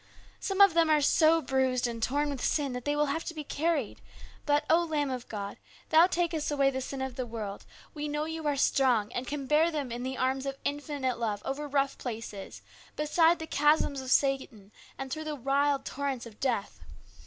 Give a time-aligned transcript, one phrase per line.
[0.39, 3.35] Some of them are so bruised and torn with sin that they will have to
[3.35, 4.01] be carried,
[4.47, 5.57] but, O Lamb of God,
[5.89, 9.45] that takest away the sin of the world, we know You are strong and can
[9.45, 12.63] bear them in the arms of infinite love over rough places,
[12.95, 16.79] beside the chasms of Satan and through the wild torrents of death.